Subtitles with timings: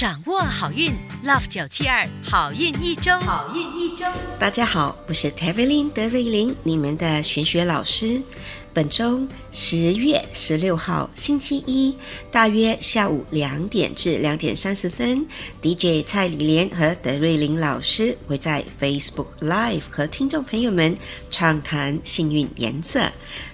[0.00, 0.90] 掌握好运
[1.26, 4.06] ，Love 九七二好运一周，好运一周。
[4.38, 8.22] 大家好，我是 Tevlin 德瑞琳，你们的玄学老师。
[8.72, 9.20] 本周
[9.52, 11.94] 十月十六号星期一，
[12.30, 15.26] 大约下午两点至两点三十分
[15.60, 20.96] ，DJ 蔡李莲和德瑞琳老师会在 Facebook Live 和听众朋友们
[21.28, 23.12] 畅谈幸运颜色。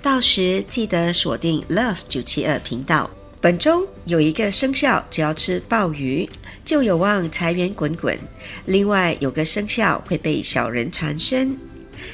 [0.00, 3.10] 到时记得锁定 Love 九七二频道。
[3.40, 6.28] 本周有一个生肖，只要吃鲍鱼
[6.64, 8.18] 就有望财源滚滚。
[8.66, 11.56] 另外有个生肖会被小人缠身，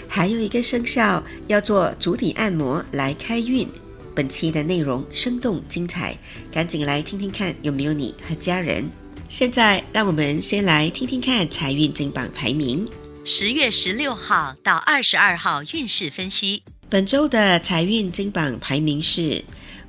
[0.07, 3.67] 还有一个生肖要做足底按摩来开运。
[4.15, 6.17] 本期的内容生动精彩，
[6.53, 8.89] 赶紧来听听看有没有你和家人。
[9.27, 12.87] 现在让我们先来听听看财运金榜排名。
[13.25, 19.43] 十月十六号到二十二号运势分析，本周的财运金榜排名是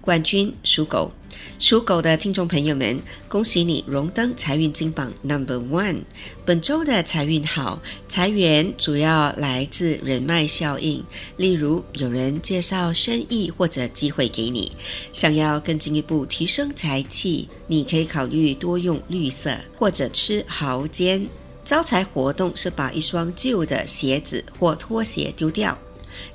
[0.05, 1.11] 冠军属狗。
[1.59, 6.01] 属狗的听众朋友们，恭喜你荣登财运金榜 Number One。
[6.45, 11.03] 本周的财运好，财源主要来自人脉效应，
[11.37, 14.71] 例如有人介绍生意或者机会给你。
[15.11, 21.27] 想要更进一步提升财气，你可以考虑多用绿色或者吃蚝煎。
[21.63, 25.77] 招财活动是把一双旧的鞋子或拖鞋丢掉。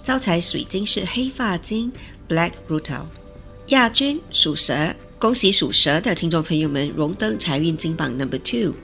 [0.03, 1.91] 招财水晶是黑发晶
[2.28, 3.05] Black Rutil。
[3.70, 8.74] 亚军属蛇，恭喜属蛇的听众朋友们荣登财运金榜 Number Two。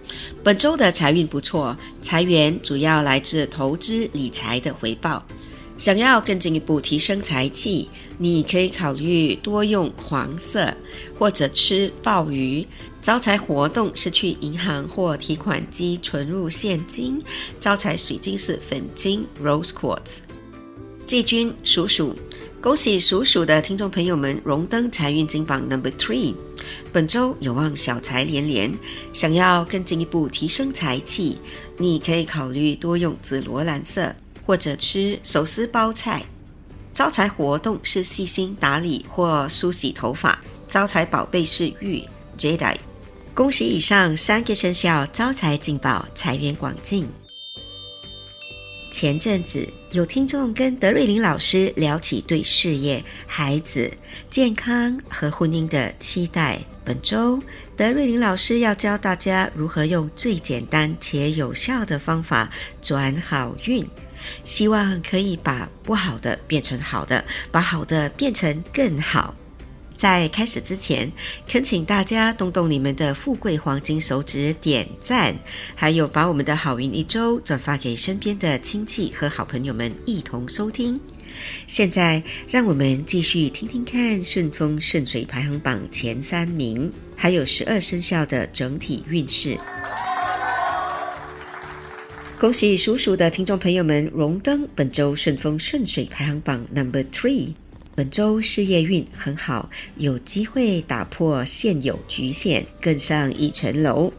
[0.45, 5.27] 本周的财运不错，财源主要来自投资理财的回报。
[5.77, 10.73] 想要更进一步提升财气，你可以考虑多用黄色
[11.19, 12.65] 或者吃鲍鱼。
[13.03, 17.21] 招财活动是去银行或提款机存入现金。
[17.61, 20.19] 招财水晶是粉晶 Rose Quartz。
[21.09, 22.15] 季军属鼠。
[22.67, 26.35] 恭喜属鼠的听众朋友们荣登财运金榜 Number Three，
[26.93, 28.77] 本周有望小财连连。
[29.13, 31.39] 想要更进一步提升财气，
[31.79, 34.13] 你可以考虑多用紫罗兰色，
[34.45, 36.25] 或者吃手撕包菜。
[36.93, 40.37] 招财活动是细心打理或梳洗头发。
[40.69, 42.03] 招财宝贝是玉
[42.37, 42.75] Jade。
[43.33, 47.07] 恭喜以上三个生肖招财进宝，财源广进。
[48.99, 53.93] 前阵子有听众跟德瑞琳老师聊起对事业、孩子、
[54.31, 56.59] 健康和婚姻的期待。
[56.83, 57.39] 本周
[57.77, 63.87] 德瑞琳老师要教大家如何用最简单且有效的方法转好运，
[64.45, 69.35] 希望可以把不好的变成好的，把好的变成更好。
[69.97, 71.11] 在开始之前，
[71.49, 75.35] 恳请大家动动你们的富贵黄金手指点赞，
[75.75, 81.01] 还有把我们的好运一周转发给身边的亲戚和好朋友们一同收听。
[81.67, 89.57] 现在，让我们继续听听看顺风顺水排行榜前三名，还有十二生肖的整体运势。
[92.39, 97.55] 恭喜属鼠的听众朋友们荣登本周顺风顺水排行榜 Number Three。
[97.97, 104.13] 本周事业运很好，有机会打破现有局限，更上一层楼。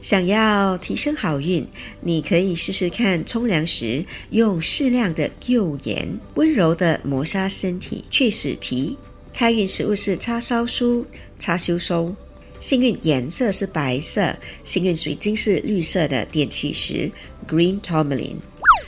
[0.00, 1.66] 想要提升好运，
[2.02, 8.96] 你可以试试看冲凉时用适量的幼盐，温柔的磨砂身体，去死皮。
[9.34, 11.04] 开运食物是叉烧酥、
[11.36, 12.14] 叉烧酥。
[12.60, 17.10] 幸运颜色是白色，幸运水晶是绿色的电气石
[17.48, 18.36] （Green Tourmaline）。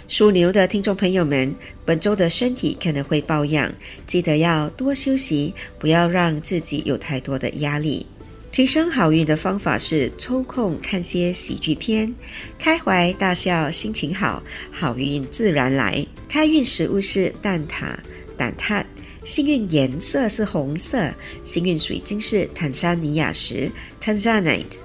[0.08, 1.54] 属牛的听众朋友们，
[1.84, 3.72] 本周的身体可能会抱恙，
[4.06, 8.06] 记得要多休息，不要让自己有太多的压力。
[8.50, 12.14] 提升好运的方法是抽空看些喜剧片，
[12.58, 16.06] 开怀大笑，心情好，好运自然来。
[16.28, 17.94] 开运食物是蛋挞、
[18.36, 18.84] 蛋挞，
[19.24, 21.10] 幸运颜色是红色，
[21.42, 23.70] 幸运水晶是坦桑尼亚石
[24.02, 24.76] （Tanzanite）。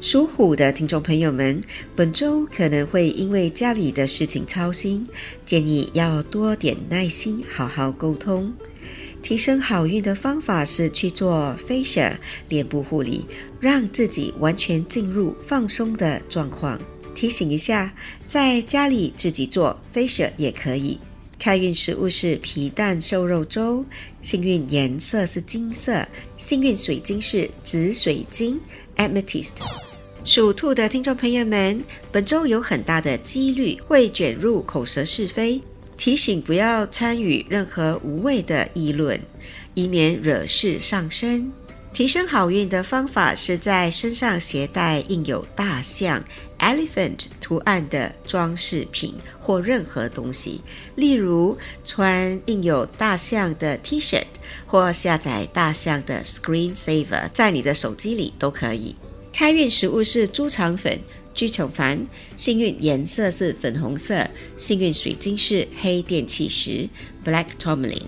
[0.00, 1.62] 属虎的听众朋友们，
[1.94, 5.06] 本周可能会因为家里的事情操心，
[5.44, 8.50] 建议要多点耐心，好好沟通。
[9.22, 12.16] 提升好运的方法是去做 facial
[12.48, 13.26] 脸部护理，
[13.60, 16.80] 让自己完全进入放松的状况。
[17.14, 17.92] 提醒一下，
[18.26, 20.98] 在家里自己做 facial 也可以。
[21.38, 23.84] 开运食物是皮蛋瘦肉粥，
[24.22, 26.08] 幸运颜色是金色，
[26.38, 28.58] 幸运水晶是紫水晶
[28.96, 29.89] amethyst。
[30.30, 31.82] 属兔的听众朋友们，
[32.12, 35.60] 本周有很大的几率会卷入口舌是非，
[35.98, 39.20] 提醒不要参与任何无谓的议论，
[39.74, 41.50] 以免惹事上身。
[41.92, 46.22] 提升好运的方法是在身上携带印有大象
[46.60, 50.60] （elephant） 图案的装饰品或任何东西，
[50.94, 54.22] 例如穿印有大象的 T 恤，
[54.64, 58.94] 或下载大象的 Screen Saver，在你的手机里都可以。
[59.32, 60.98] 开运食物是猪肠粉、
[61.34, 62.06] 居丑凡，
[62.36, 66.88] 幸运颜色是粉红色，幸运水晶是黑电气石
[67.24, 68.02] （Black Tourmaline）。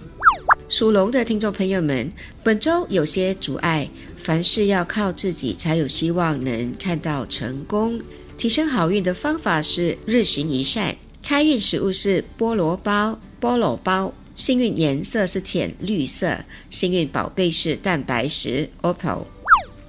[0.68, 2.10] 属龙的听众朋友们，
[2.42, 3.88] 本周有些阻碍，
[4.18, 8.00] 凡事要靠自己才有希望能看到成功。
[8.36, 10.96] 提升好运的方法是日行一善。
[11.22, 14.12] 开运食物是菠萝包、菠萝包。
[14.34, 16.38] 幸运颜色是浅绿色，
[16.70, 19.26] 幸运宝贝是蛋白石 （Opal）。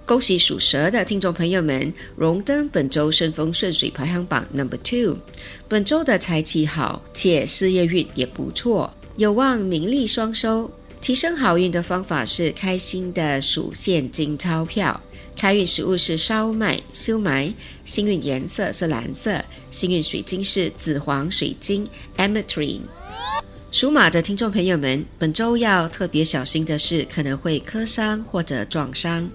[0.06, 5.18] 恭喜属蛇的听众朋友们，荣登本周顺风顺水排行榜 Number Two。
[5.70, 8.94] 本周的财气好，且事业运也不错。
[9.16, 10.70] 有望名利双收，
[11.00, 15.00] 提升好运的方法是开心的数现金钞票。
[15.38, 17.54] 开运食物是烧麦、修麦，
[17.86, 19.42] 幸运颜色是蓝色，
[19.72, 22.82] 幸运水晶是紫黄水晶 （Ametrine）。
[23.72, 29.32] 属马的听众朋友们，本周要特别小心的是可能会磕伤或者撞伤。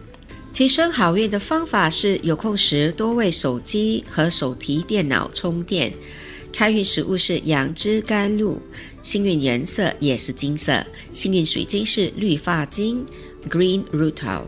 [0.52, 5.92] 提升好运的方法是有空时多为手机和手提电脑充电。
[6.52, 8.60] 开运食物是杨枝甘露，
[9.02, 13.04] 幸运颜色也是金色，幸运水晶是绿发晶
[13.46, 14.42] （Green Rutil）。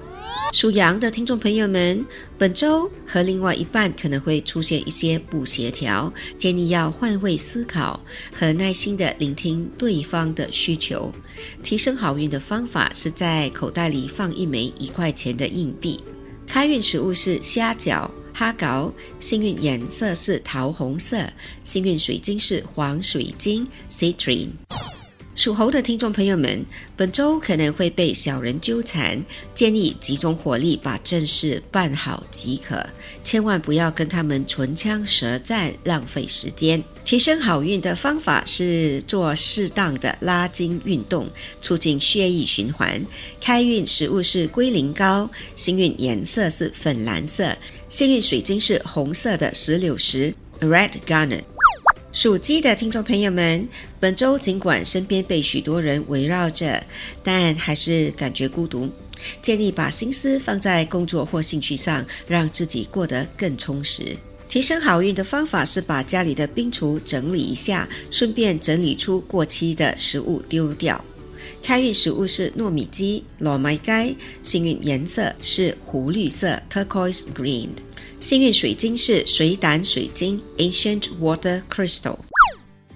[0.53, 2.05] 属羊的听众朋友们，
[2.37, 8.01] 本周和另外一半可能会出现一些不协调，建议要换位思考，
[8.33, 11.13] 和耐心的聆听对方的需求。
[11.63, 16.03] 提升好运的方法是在口袋里放一枚一块钱的硬币。
[16.47, 18.11] 开运食物是虾饺。
[18.33, 21.29] 哈高，幸运颜色是桃红色，
[21.63, 24.51] 幸运水晶是黄水晶 （Citrine）。
[25.41, 26.63] 属猴的听众朋友们，
[26.95, 29.19] 本周可能会被小人纠缠，
[29.55, 32.87] 建议集中火力把正事办好即可，
[33.25, 36.85] 千万不要跟他们唇枪舌战，浪费时间。
[37.07, 41.27] 提升好运的方法是做适当的拉筋运动，
[41.63, 43.03] 促进血液循环。
[43.41, 47.57] 开运食物是龟苓膏，幸运颜色是粉蓝色，
[47.89, 51.45] 幸运水晶是红色的石榴石 （Red Garnet）。
[52.12, 53.69] 属鸡的听众朋友们，
[54.01, 56.83] 本周尽管身边被许多人围绕着，
[57.23, 58.91] 但还是感觉孤独。
[59.41, 64.17] 建议把心思放在工作或兴趣上，让自己过得更充实。
[64.49, 71.03] 提升好运的方法是把家里的冰橱整理一下，顺便整理出过期的食物丢掉。
[71.62, 77.69] 开运食物是糯米鸡、糯米鸡，幸运颜色是湖绿色 （turquoise green）。
[78.19, 82.17] 幸运水晶是水胆水晶 （Ancient Water Crystal）。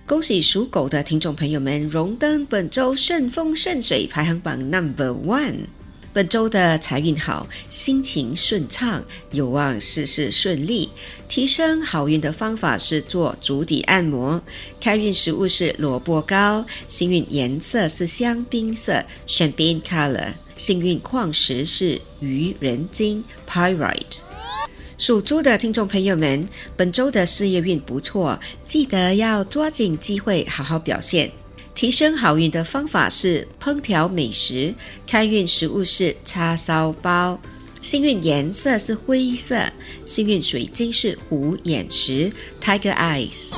[0.07, 5.67] 恭喜属狗的听众朋友们荣登本周顺风顺水排行榜 Number One。
[6.15, 9.03] 本周的财运好，心情顺畅，
[9.33, 10.89] 有望事事顺利。
[11.29, 14.41] 提升好运的方法是做足底按摩。
[14.81, 20.35] 开运食物是萝卜糕，幸运颜色是香槟色 （Champagne Color）。
[20.57, 24.21] 幸运矿石是鱼人金 （Pyrite）。
[24.97, 31.33] 属猪的听众朋友们，本周的事业运不错，记得要抓紧机会好好表现。
[31.75, 34.73] 提升好运的方法是烹调美食，
[35.07, 37.39] 开运食物是叉烧包，
[37.81, 39.61] 幸运颜色是灰色，
[40.07, 42.31] 幸运水晶是虎眼石
[42.63, 43.53] （Tiger Eyes）。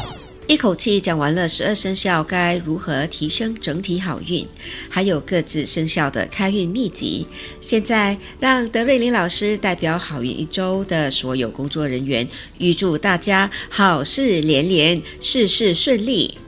[0.49, 4.47] 一口气讲完了十二生肖该如何提升整体好运，
[4.89, 7.27] 还有各自生肖的开运秘籍。
[7.61, 12.27] 现在让德瑞琳老师代表好运一周的所有工作人员，
[12.59, 16.39] 预祝大家好事连连，事事顺利。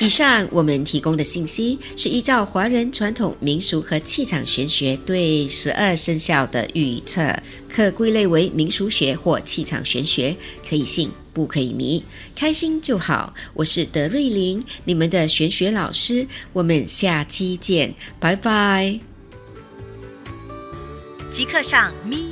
[0.00, 7.32] 以上我们提供的信息是依照华人传统民俗和气场玄学对十二生肖的预测，
[7.68, 10.34] 可归类为民俗学或气场玄学，
[10.68, 12.02] 可以信不可以迷，
[12.34, 13.32] 开心就好。
[13.54, 18.98] 我是德瑞琳，你们的玄学老师，我们下期见，拜拜。
[21.30, 22.31] 即刻上咪